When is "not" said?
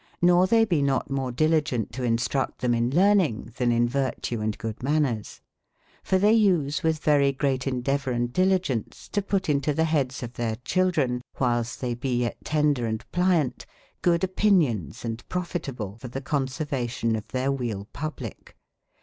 0.81-1.11